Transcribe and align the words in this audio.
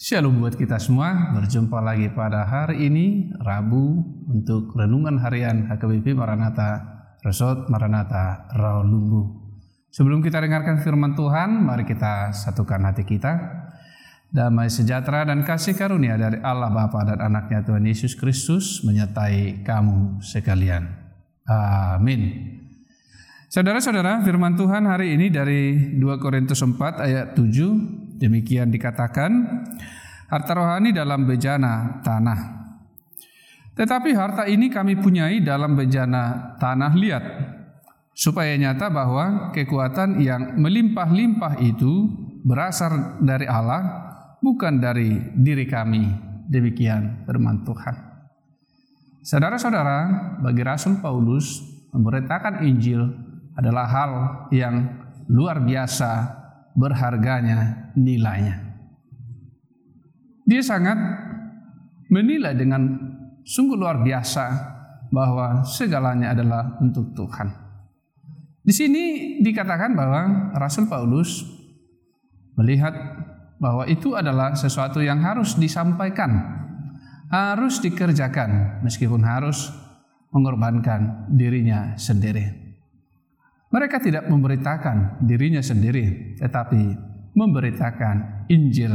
Shalom 0.00 0.40
buat 0.40 0.56
kita 0.56 0.80
semua, 0.80 1.36
berjumpa 1.36 1.76
lagi 1.76 2.08
pada 2.08 2.48
hari 2.48 2.88
ini, 2.88 3.36
Rabu, 3.36 4.00
untuk 4.32 4.72
renungan 4.72 5.20
harian 5.20 5.68
HKBP 5.68 6.16
Maranatha, 6.16 6.80
Resort 7.20 7.68
Maranatha, 7.68 8.48
Rawalumbu. 8.48 9.28
Sebelum 9.92 10.24
kita 10.24 10.40
dengarkan 10.40 10.80
firman 10.80 11.12
Tuhan, 11.12 11.52
mari 11.52 11.84
kita 11.84 12.32
satukan 12.32 12.80
hati 12.80 13.04
kita. 13.04 13.44
Damai 14.32 14.72
sejahtera 14.72 15.28
dan 15.28 15.44
kasih 15.44 15.76
karunia 15.76 16.16
dari 16.16 16.40
Allah 16.40 16.72
Bapa 16.72 17.04
dan 17.04 17.20
anaknya 17.20 17.60
Tuhan 17.60 17.84
Yesus 17.84 18.16
Kristus 18.16 18.80
menyertai 18.80 19.60
kamu 19.68 20.24
sekalian. 20.24 20.96
Amin. 21.44 22.56
Saudara-saudara, 23.52 24.24
firman 24.24 24.56
Tuhan 24.56 24.88
hari 24.88 25.12
ini 25.12 25.28
dari 25.28 25.92
2 26.00 26.24
Korintus 26.24 26.64
4 26.64 27.04
ayat 27.04 27.36
7, 27.36 27.99
demikian 28.20 28.68
dikatakan, 28.68 29.32
harta 30.28 30.52
rohani 30.52 30.92
dalam 30.92 31.24
bejana 31.24 32.04
tanah. 32.04 32.60
Tetapi 33.74 34.12
harta 34.12 34.44
ini 34.44 34.68
kami 34.68 35.00
punyai 35.00 35.40
dalam 35.40 35.72
bejana 35.72 36.54
tanah 36.60 36.92
liat, 36.92 37.24
supaya 38.12 38.52
nyata 38.60 38.92
bahwa 38.92 39.48
kekuatan 39.56 40.20
yang 40.20 40.60
melimpah-limpah 40.60 41.56
itu 41.64 42.12
berasal 42.44 43.16
dari 43.24 43.48
Allah, 43.48 43.80
bukan 44.44 44.76
dari 44.76 45.32
diri 45.32 45.64
kami. 45.64 46.28
Demikian 46.50 47.24
firman 47.24 47.62
Tuhan. 47.62 47.96
Saudara-saudara, 49.22 49.98
bagi 50.42 50.66
Rasul 50.66 50.98
Paulus 50.98 51.62
memberitakan 51.94 52.66
Injil 52.66 53.06
adalah 53.54 53.86
hal 53.86 54.12
yang 54.50 54.98
luar 55.30 55.62
biasa 55.62 56.39
berharganya 56.74 57.90
nilainya. 57.96 58.70
Dia 60.46 60.62
sangat 60.66 60.98
menilai 62.10 62.58
dengan 62.58 62.82
sungguh 63.46 63.78
luar 63.78 64.02
biasa 64.02 64.46
bahwa 65.14 65.62
segalanya 65.62 66.34
adalah 66.34 66.78
untuk 66.82 67.14
Tuhan. 67.14 67.48
Di 68.60 68.74
sini 68.74 69.04
dikatakan 69.40 69.94
bahwa 69.94 70.52
Rasul 70.54 70.86
Paulus 70.90 71.42
melihat 72.58 72.92
bahwa 73.56 73.88
itu 73.88 74.14
adalah 74.14 74.52
sesuatu 74.52 75.00
yang 75.00 75.22
harus 75.24 75.56
disampaikan, 75.56 76.30
harus 77.30 77.80
dikerjakan 77.80 78.82
meskipun 78.84 79.22
harus 79.24 79.70
mengorbankan 80.30 81.30
dirinya 81.32 81.94
sendiri. 81.98 82.59
Mereka 83.70 84.02
tidak 84.02 84.26
memberitakan 84.26 85.22
dirinya 85.22 85.62
sendiri, 85.62 86.34
tetapi 86.42 86.82
memberitakan 87.38 88.46
Injil. 88.50 88.90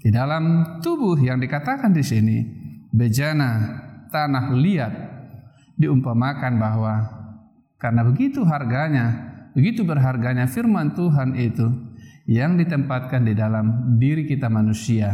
Di 0.00 0.08
dalam 0.08 0.76
tubuh 0.80 1.20
yang 1.20 1.36
dikatakan 1.36 1.92
di 1.92 2.00
sini, 2.00 2.36
bejana 2.88 3.80
tanah 4.08 4.56
liat 4.56 4.92
diumpamakan 5.76 6.52
bahwa 6.56 6.94
karena 7.76 8.08
begitu 8.08 8.40
harganya, 8.48 9.06
begitu 9.52 9.84
berharganya 9.84 10.48
firman 10.48 10.96
Tuhan 10.96 11.36
itu 11.36 11.68
yang 12.24 12.56
ditempatkan 12.56 13.20
di 13.28 13.36
dalam 13.36 13.96
diri 14.00 14.24
kita 14.24 14.48
manusia 14.48 15.12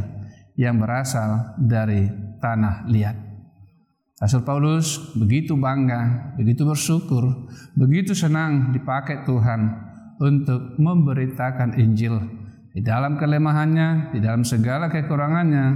yang 0.54 0.78
berasal 0.78 1.58
dari 1.58 2.06
tanah 2.38 2.86
liat. 2.86 3.29
Rasul 4.20 4.44
Paulus 4.44 5.16
begitu 5.16 5.56
bangga, 5.56 6.36
begitu 6.36 6.68
bersyukur, 6.68 7.48
begitu 7.72 8.12
senang 8.12 8.68
dipakai 8.68 9.24
Tuhan 9.24 9.60
untuk 10.20 10.76
memberitakan 10.76 11.80
Injil. 11.80 12.20
Di 12.76 12.84
dalam 12.84 13.16
kelemahannya, 13.16 14.12
di 14.12 14.20
dalam 14.20 14.44
segala 14.44 14.92
kekurangannya, 14.92 15.66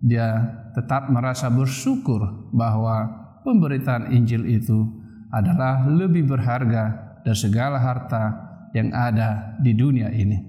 dia 0.00 0.32
tetap 0.72 1.12
merasa 1.12 1.52
bersyukur 1.52 2.50
bahwa 2.56 3.04
pemberitaan 3.44 4.16
Injil 4.16 4.48
itu 4.48 4.88
adalah 5.28 5.84
lebih 5.84 6.24
berharga 6.24 7.20
dari 7.20 7.36
segala 7.36 7.76
harta 7.76 8.32
yang 8.72 8.96
ada 8.96 9.60
di 9.60 9.76
dunia 9.76 10.08
ini. 10.08 10.40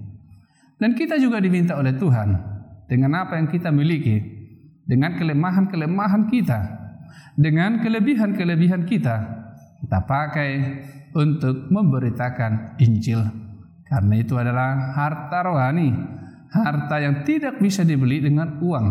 Dan 0.80 0.96
kita 0.96 1.20
juga 1.20 1.36
diminta 1.44 1.76
oleh 1.76 1.92
Tuhan 1.96 2.32
dengan 2.88 3.12
apa 3.28 3.36
yang 3.36 3.52
kita 3.52 3.68
miliki, 3.68 4.20
dengan 4.88 5.16
kelemahan-kelemahan 5.20 6.28
kita, 6.32 6.60
dengan 7.36 7.84
kelebihan-kelebihan 7.84 8.88
kita. 8.88 9.16
Kita 9.82 9.98
pakai 10.08 10.50
untuk 11.12 11.68
memberitakan 11.68 12.80
Injil. 12.80 13.20
Karena 13.86 14.14
itu 14.18 14.34
adalah 14.34 14.96
harta 14.98 15.38
rohani 15.46 15.88
harta 16.50 16.96
yang 17.02 17.26
tidak 17.26 17.58
bisa 17.58 17.82
dibeli 17.82 18.22
dengan 18.22 18.62
uang 18.62 18.88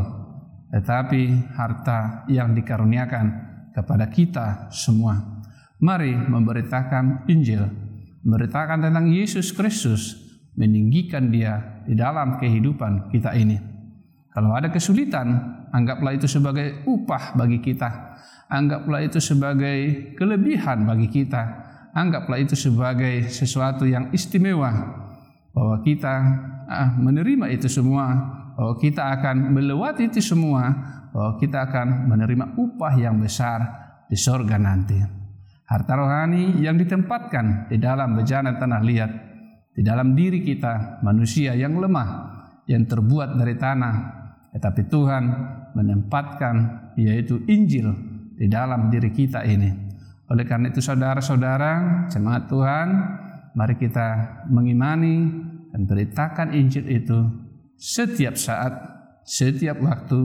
tetapi 0.70 1.56
harta 1.56 2.28
yang 2.28 2.52
dikaruniakan 2.52 3.26
kepada 3.72 4.12
kita 4.12 4.68
semua. 4.76 5.44
Mari 5.80 6.16
memberitakan 6.16 7.28
Injil 7.32 7.64
memberitakan 8.26 8.84
tentang 8.90 9.08
Yesus 9.12 9.52
Kristus 9.56 10.16
meninggikan 10.56 11.30
dia 11.32 11.84
di 11.84 11.94
dalam 11.96 12.40
kehidupan 12.40 13.12
kita 13.12 13.36
ini 13.36 13.75
kalau 14.36 14.52
ada 14.52 14.68
kesulitan 14.68 15.32
anggaplah 15.72 16.12
itu 16.12 16.28
sebagai 16.28 16.84
upah 16.84 17.40
bagi 17.40 17.64
kita. 17.64 18.20
Anggaplah 18.52 19.00
itu 19.08 19.24
sebagai 19.24 20.12
kelebihan 20.20 20.84
bagi 20.84 21.08
kita, 21.08 21.44
anggaplah 21.96 22.44
itu 22.44 22.52
sebagai 22.52 23.32
sesuatu 23.32 23.88
yang 23.88 24.12
istimewa. 24.12 24.76
Bahwa 25.56 25.80
kita 25.80 26.14
ah, 26.68 26.92
menerima 27.00 27.48
itu 27.48 27.72
semua, 27.72 28.12
bahwa 28.60 28.76
kita 28.76 29.08
akan 29.08 29.56
melewati 29.56 30.12
itu 30.12 30.20
semua, 30.20 30.68
bahwa 31.16 31.40
kita 31.40 31.72
akan 31.72 32.12
menerima 32.12 32.60
upah 32.60 32.94
yang 33.00 33.16
besar 33.24 33.64
di 34.12 34.20
sorga 34.20 34.60
nanti. 34.60 35.00
Harta 35.64 35.96
rohani 35.96 36.60
yang 36.60 36.76
ditempatkan 36.76 37.72
di 37.72 37.80
dalam 37.80 38.20
bejana 38.20 38.60
tanah 38.60 38.84
liat, 38.84 39.12
di 39.72 39.82
dalam 39.82 40.12
diri 40.12 40.44
kita 40.44 41.00
manusia 41.02 41.56
yang 41.56 41.80
lemah, 41.80 42.36
yang 42.68 42.84
terbuat 42.84 43.40
dari 43.40 43.56
tanah, 43.58 44.25
tetapi 44.56 44.88
Tuhan 44.88 45.24
menempatkan 45.76 46.56
yaitu 46.96 47.44
Injil 47.52 47.92
di 48.40 48.48
dalam 48.48 48.88
diri 48.88 49.12
kita 49.12 49.44
ini. 49.44 49.68
Oleh 50.32 50.48
karena 50.48 50.72
itu 50.72 50.80
saudara-saudara, 50.80 52.08
jemaat 52.08 52.48
Tuhan, 52.48 52.88
mari 53.52 53.76
kita 53.76 54.40
mengimani 54.48 55.28
dan 55.76 55.84
beritakan 55.84 56.56
Injil 56.56 56.88
itu 56.88 57.20
setiap 57.76 58.40
saat, 58.40 58.72
setiap 59.28 59.76
waktu, 59.84 60.24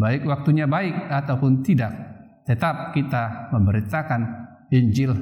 baik 0.00 0.24
waktunya 0.24 0.64
baik 0.64 1.12
ataupun 1.12 1.60
tidak. 1.60 1.92
Tetap 2.48 2.96
kita 2.96 3.52
memberitakan 3.52 4.20
Injil 4.72 5.12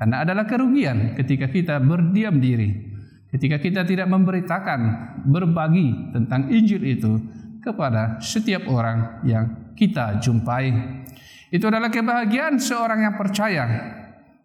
karena 0.00 0.24
adalah 0.24 0.48
kerugian 0.48 1.12
ketika 1.20 1.52
kita 1.52 1.76
berdiam 1.84 2.40
diri. 2.40 2.88
Ketika 3.30 3.62
kita 3.62 3.86
tidak 3.86 4.10
memberitakan, 4.10 4.80
berbagi 5.28 6.10
tentang 6.16 6.48
Injil 6.50 6.82
itu 6.82 7.20
kepada 7.60 8.18
setiap 8.18 8.66
orang 8.66 9.22
yang 9.22 9.72
kita 9.76 10.18
jumpai. 10.18 10.72
Itu 11.52 11.68
adalah 11.68 11.92
kebahagiaan 11.92 12.58
seorang 12.58 13.04
yang 13.04 13.14
percaya. 13.20 13.64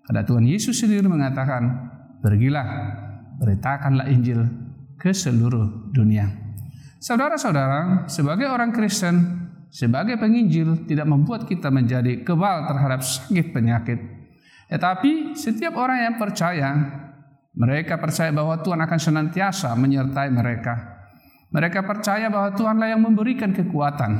Karena 0.06 0.22
Tuhan 0.22 0.46
Yesus 0.46 0.78
sendiri 0.78 1.10
mengatakan, 1.10 1.64
pergilah, 2.22 2.68
beritakanlah 3.42 4.08
Injil 4.12 4.46
ke 5.00 5.12
seluruh 5.12 5.92
dunia. 5.92 6.30
Saudara-saudara, 7.02 8.10
sebagai 8.10 8.50
orang 8.50 8.74
Kristen, 8.74 9.46
sebagai 9.70 10.18
penginjil 10.18 10.88
tidak 10.90 11.06
membuat 11.06 11.46
kita 11.46 11.70
menjadi 11.70 12.24
kebal 12.24 12.66
terhadap 12.66 13.04
sakit 13.04 13.54
penyakit. 13.54 14.00
Tetapi 14.72 15.38
setiap 15.38 15.78
orang 15.78 16.10
yang 16.10 16.16
percaya, 16.18 16.74
mereka 17.54 18.02
percaya 18.02 18.34
bahwa 18.34 18.58
Tuhan 18.64 18.82
akan 18.82 19.00
senantiasa 19.00 19.76
menyertai 19.78 20.30
mereka. 20.34 20.95
Mereka 21.54 21.86
percaya 21.86 22.28
bahwa 22.30 22.54
Tuhanlah 22.54 22.94
yang 22.94 23.02
memberikan 23.02 23.54
kekuatan, 23.54 24.12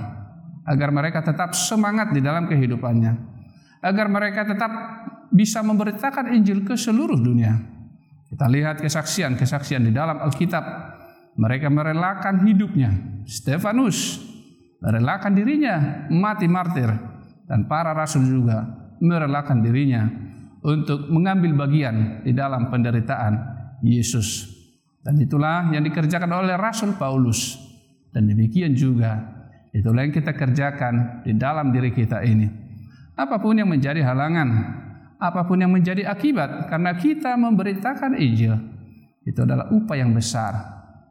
agar 0.66 0.90
mereka 0.90 1.22
tetap 1.22 1.54
semangat 1.54 2.14
di 2.14 2.22
dalam 2.22 2.50
kehidupannya, 2.50 3.14
agar 3.86 4.08
mereka 4.10 4.46
tetap 4.46 4.72
bisa 5.30 5.62
memberitakan 5.62 6.34
Injil 6.34 6.66
ke 6.66 6.74
seluruh 6.74 7.18
dunia. 7.20 7.54
Kita 8.26 8.50
lihat 8.50 8.82
kesaksian-kesaksian 8.82 9.86
di 9.86 9.94
dalam 9.94 10.18
Alkitab. 10.20 10.64
Mereka 11.36 11.68
merelakan 11.68 12.48
hidupnya. 12.48 13.22
Stefanus 13.28 14.24
merelakan 14.80 15.36
dirinya 15.36 16.08
mati 16.08 16.48
martir 16.48 16.88
dan 17.46 17.68
para 17.68 17.92
rasul 17.92 18.24
juga 18.24 18.64
merelakan 19.04 19.60
dirinya 19.60 20.08
untuk 20.64 21.12
mengambil 21.12 21.68
bagian 21.68 22.24
di 22.24 22.32
dalam 22.32 22.72
penderitaan 22.72 23.34
Yesus. 23.84 24.55
Dan 25.06 25.22
itulah 25.22 25.70
yang 25.70 25.86
dikerjakan 25.86 26.34
oleh 26.34 26.58
Rasul 26.58 26.98
Paulus. 26.98 27.62
Dan 28.10 28.26
demikian 28.26 28.74
juga 28.74 29.36
Itulah 29.76 30.08
yang 30.08 30.16
kita 30.16 30.32
kerjakan 30.32 31.28
di 31.28 31.36
dalam 31.36 31.76
diri 31.76 31.92
kita 31.92 32.24
ini. 32.24 32.48
Apa 33.20 33.44
pun 33.44 33.60
yang 33.60 33.68
menjadi 33.68 34.00
halangan, 34.08 34.48
apa 35.20 35.44
pun 35.44 35.60
yang 35.60 35.76
menjadi 35.76 36.08
akibat 36.08 36.72
karena 36.72 36.96
kita 36.96 37.36
memberitakan 37.36 38.16
Injil, 38.16 38.56
itu 39.28 39.36
adalah 39.44 39.68
upaya 39.76 40.08
yang 40.08 40.16
besar. 40.16 40.56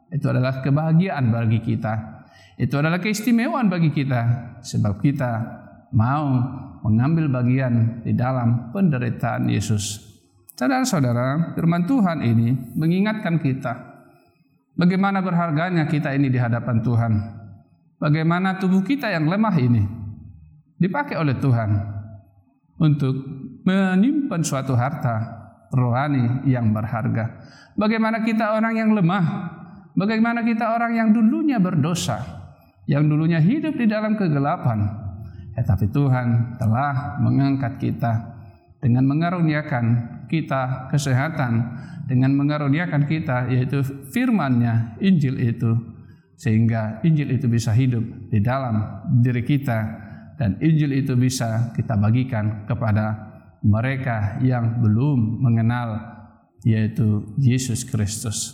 Itu 0.09 0.33
adalah 0.33 0.65
kebahagiaan 0.65 1.29
bagi 1.29 1.61
kita. 1.61 2.25
Itu 2.57 2.81
adalah 2.81 2.97
keistimewaan 2.97 3.69
bagi 3.69 3.93
kita 3.93 4.21
sebab 4.65 4.97
kita 4.97 5.31
mau 5.93 6.25
mengambil 6.89 7.29
bagian 7.29 8.01
di 8.01 8.17
dalam 8.17 8.73
penderitaan 8.73 9.45
Yesus. 9.45 10.14
Saudara-saudara, 10.55 11.51
firman 11.51 11.83
Tuhan 11.83 12.23
ini 12.23 12.55
mengingatkan 12.79 13.43
kita 13.43 13.75
bagaimana 14.79 15.19
berharganya 15.19 15.83
kita 15.91 16.15
ini 16.15 16.31
di 16.31 16.39
hadapan 16.39 16.79
Tuhan. 16.79 17.13
Bagaimana 17.99 18.55
tubuh 18.55 18.79
kita 18.79 19.11
yang 19.11 19.27
lemah 19.27 19.55
ini 19.59 19.83
dipakai 20.79 21.19
oleh 21.19 21.35
Tuhan 21.43 21.75
untuk 22.79 23.15
menyimpan 23.67 24.41
suatu 24.47 24.79
harta 24.79 25.43
rohani 25.75 26.47
yang 26.47 26.71
berharga. 26.71 27.35
Bagaimana 27.75 28.23
kita 28.23 28.55
orang 28.55 28.79
yang 28.79 28.95
lemah, 28.95 29.25
bagaimana 29.91 30.39
kita 30.47 30.71
orang 30.71 30.95
yang 30.95 31.11
dulunya 31.11 31.59
berdosa, 31.59 32.23
yang 32.87 33.11
dulunya 33.11 33.43
hidup 33.43 33.75
di 33.75 33.91
dalam 33.91 34.15
kegelapan, 34.15 34.87
tetapi 35.59 35.91
Tuhan 35.91 36.55
telah 36.55 37.19
mengangkat 37.19 37.75
kita 37.79 38.34
dengan 38.85 39.09
mengaruniakan 39.09 39.85
kita 40.29 40.93
kesehatan, 40.93 41.73
dengan 42.05 42.37
mengaruniakan 42.37 43.09
kita 43.09 43.49
yaitu 43.49 43.81
firman-Nya, 44.13 45.01
Injil 45.01 45.41
itu, 45.41 45.73
sehingga 46.37 47.01
Injil 47.01 47.33
itu 47.33 47.49
bisa 47.49 47.73
hidup 47.73 48.05
di 48.29 48.45
dalam 48.45 49.01
diri 49.25 49.41
kita 49.41 50.05
dan 50.37 50.61
Injil 50.61 51.01
itu 51.01 51.17
bisa 51.17 51.73
kita 51.73 51.97
bagikan 51.97 52.69
kepada 52.69 53.33
mereka 53.65 54.37
yang 54.45 54.77
belum 54.85 55.41
mengenal 55.41 55.97
yaitu 56.61 57.25
Yesus 57.41 57.89
Kristus. 57.89 58.53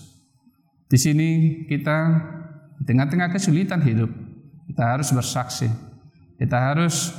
Di 0.87 0.95
sini 0.95 1.63
kita 1.67 1.97
di 2.79 2.87
tengah-tengah 2.87 3.35
kesulitan 3.35 3.83
hidup, 3.83 4.07
kita 4.71 4.95
harus 4.95 5.11
bersaksi. 5.11 5.67
Kita 6.39 6.71
harus 6.71 7.11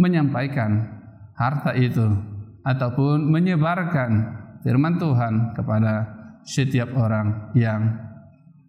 menyampaikan 0.00 0.80
harta 1.36 1.76
itu 1.76 2.33
ataupun 2.64 3.28
menyebarkan 3.28 4.10
firman 4.64 4.96
Tuhan 4.96 5.52
kepada 5.52 5.94
setiap 6.42 6.96
orang 6.96 7.52
yang 7.52 7.80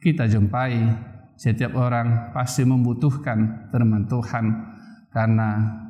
kita 0.03 0.27
jumpai. 0.27 1.15
Setiap 1.35 1.75
orang 1.75 2.31
pasti 2.31 2.63
membutuhkan 2.63 3.67
firman 3.67 4.07
Tuhan 4.07 4.45
karena 5.11 5.49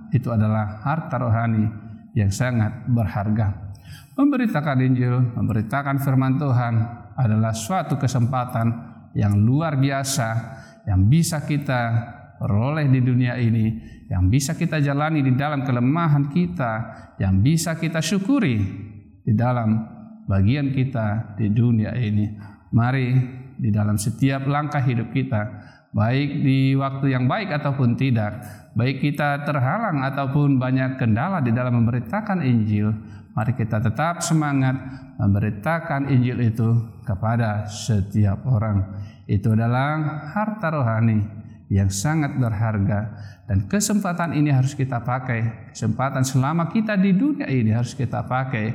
itu 0.10 0.34
adalah 0.34 0.81
harta 0.81 1.22
rohani 1.22 1.69
yang 2.18 2.34
sangat 2.34 2.90
berharga. 2.90 3.54
Memberitakan 4.18 4.81
Injil, 4.81 5.22
memberitakan 5.38 6.01
firman 6.01 6.42
Tuhan 6.42 6.74
adalah 7.13 7.54
suatu 7.54 8.01
kesempatan 8.01 8.74
yang 9.13 9.38
luar 9.38 9.78
biasa 9.78 10.30
yang 10.90 11.06
bisa 11.06 11.46
kita 11.46 12.15
peroleh 12.40 12.88
di 12.92 13.00
dunia 13.02 13.40
ini, 13.40 13.66
yang 14.12 14.30
bisa 14.30 14.54
kita 14.54 14.78
jalani 14.84 15.26
di 15.26 15.34
dalam 15.34 15.66
kelemahan 15.66 16.30
kita, 16.30 16.74
yang 17.18 17.42
bisa 17.42 17.80
kita 17.80 18.04
syukuri 18.04 18.58
di 19.25 19.34
dalam 19.34 19.82
bagian 20.30 20.74
kita 20.74 21.38
di 21.39 21.50
dunia 21.50 21.96
ini. 21.98 22.30
Mari 22.75 23.08
di 23.56 23.70
dalam 23.72 23.96
setiap 23.96 24.46
langkah 24.46 24.84
hidup 24.84 25.10
kita, 25.15 25.42
baik 25.96 26.44
di 26.44 26.75
waktu 26.75 27.15
yang 27.15 27.25
baik 27.25 27.56
ataupun 27.56 27.96
tidak, 27.96 28.44
baik 28.75 29.00
kita 29.00 29.48
terhalang 29.48 30.04
ataupun 30.04 30.60
banyak 30.60 31.00
kendala 31.00 31.39
di 31.39 31.56
dalam 31.56 31.80
memberitakan 31.80 32.44
Injil, 32.44 32.92
mari 33.32 33.56
kita 33.56 33.80
tetap 33.80 34.20
semangat 34.20 34.75
memberitakan 35.15 36.12
Injil 36.12 36.44
itu 36.44 37.00
kepada 37.08 37.63
setiap 37.72 38.44
orang. 38.44 39.01
Itu 39.25 39.56
adalah 39.56 40.30
harta 40.36 40.68
rohani 40.70 41.45
yang 41.69 41.89
sangat 41.89 42.38
berharga 42.38 43.13
dan 43.50 43.65
kesempatan 43.65 44.38
ini 44.38 44.53
harus 44.53 44.77
kita 44.77 45.01
pakai. 45.01 45.72
Kesempatan 45.74 46.22
selama 46.22 46.69
kita 46.69 46.93
di 46.98 47.13
dunia 47.13 47.50
ini 47.50 47.74
harus 47.74 47.98
kita 47.98 48.25
pakai 48.25 48.74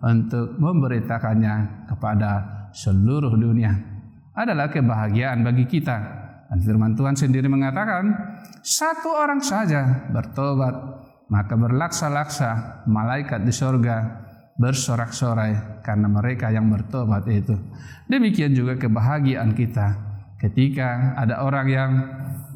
untuk 0.00 0.56
memberitakannya 0.56 1.88
kepada 1.92 2.30
seluruh 2.72 3.36
dunia. 3.36 3.76
Adalah 4.32 4.72
kebahagiaan 4.72 5.44
bagi 5.44 5.68
kita 5.68 5.98
dan 6.48 6.58
firman 6.64 6.96
Tuhan 6.96 7.14
sendiri 7.14 7.46
mengatakan, 7.46 8.10
satu 8.64 9.12
orang 9.12 9.38
saja 9.38 10.08
bertobat, 10.10 10.74
maka 11.28 11.54
berlaksa-laksa 11.54 12.82
malaikat 12.88 13.44
di 13.44 13.52
sorga 13.52 14.26
bersorak-sorai 14.58 15.80
karena 15.86 16.10
mereka 16.10 16.52
yang 16.52 16.68
bertobat 16.68 17.24
itu. 17.30 17.54
Demikian 18.10 18.52
juga 18.52 18.76
kebahagiaan 18.76 19.54
kita 19.54 20.10
ketika 20.40 21.14
ada 21.16 21.44
orang 21.44 21.66
yang 21.70 21.90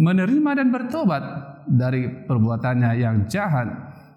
menerima 0.00 0.50
dan 0.56 0.68
bertobat 0.72 1.22
dari 1.68 2.08
perbuatannya 2.26 2.90
yang 2.98 3.16
jahat. 3.28 3.68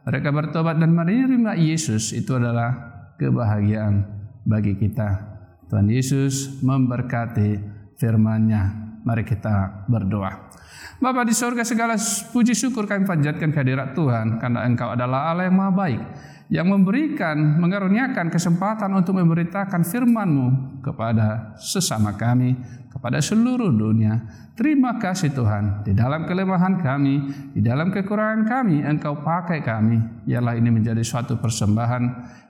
Mereka 0.07 0.29
bertobat 0.31 0.79
dan 0.79 0.95
menerima 0.95 1.59
Yesus 1.59 2.15
itu 2.15 2.39
adalah 2.39 2.71
kebahagiaan 3.19 4.07
bagi 4.47 4.79
kita. 4.79 5.35
Tuhan 5.67 5.91
Yesus 5.91 6.63
memberkati 6.63 7.59
firman-Nya. 7.99 8.86
Mari 9.07 9.23
kita 9.23 9.87
berdoa. 9.87 10.51
Bapa 10.99 11.23
di 11.23 11.31
sorga 11.31 11.63
segala 11.63 11.95
puji 12.35 12.51
syukur 12.51 12.83
kami 12.83 13.07
panjatkan 13.07 13.55
kehadirat 13.55 13.95
Tuhan 13.95 14.35
karena 14.43 14.67
Engkau 14.67 14.91
adalah 14.91 15.31
Allah 15.31 15.47
yang 15.47 15.55
maha 15.55 15.71
baik 15.71 16.01
yang 16.47 16.71
memberikan, 16.71 17.59
mengaruniakan 17.59 18.31
kesempatan 18.31 18.87
untuk 18.95 19.19
memberitakan 19.19 19.83
firman-Mu 19.83 20.79
kepada 20.79 21.59
sesama 21.59 22.15
kami, 22.15 22.55
kepada 22.87 23.19
seluruh 23.19 23.67
dunia. 23.67 24.23
Terima 24.55 24.95
kasih 24.95 25.35
Tuhan, 25.35 25.83
di 25.83 25.91
dalam 25.91 26.23
kelemahan 26.23 26.79
kami, 26.79 27.15
di 27.51 27.59
dalam 27.59 27.91
kekurangan 27.91 28.47
kami, 28.47 28.79
Engkau 28.79 29.19
pakai 29.19 29.59
kami. 29.59 29.99
Ialah 30.31 30.55
ini 30.55 30.71
menjadi 30.71 31.03
suatu 31.03 31.35
persembahan 31.35 32.03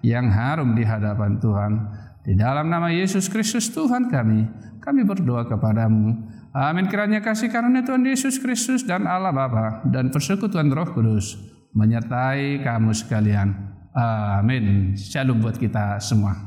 yang 0.05 0.29
harum 0.29 0.77
di 0.77 0.85
hadapan 0.85 1.41
Tuhan. 1.41 1.71
Di 2.21 2.37
dalam 2.37 2.69
nama 2.69 2.93
Yesus 2.93 3.25
Kristus 3.33 3.73
Tuhan 3.73 4.13
kami, 4.13 4.45
kami 4.77 5.01
berdoa 5.09 5.49
kepadamu. 5.49 6.36
Amin 6.57 6.89
kiranya 6.89 7.21
kasih 7.21 7.53
karunia 7.53 7.85
Tuhan 7.85 8.01
Yesus 8.01 8.41
Kristus 8.41 8.81
dan 8.81 9.05
Allah 9.05 9.29
Bapa 9.29 9.85
dan 9.93 10.09
persekutuan 10.09 10.73
Roh 10.73 10.89
Kudus 10.89 11.37
menyertai 11.77 12.65
kamu 12.65 12.97
sekalian. 12.97 13.53
Amin. 13.93 14.97
Shalom 14.97 15.37
buat 15.37 15.61
kita 15.61 16.01
semua. 16.01 16.46